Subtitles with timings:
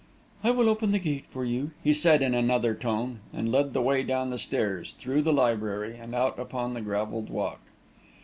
[0.43, 3.83] "I will open the gate for you," he said, in another tone, and led the
[3.83, 7.61] way down the stairs, through the library, and out upon the gravelled walk.